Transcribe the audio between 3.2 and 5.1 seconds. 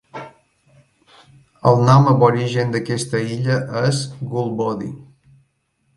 illa és Goolboddi.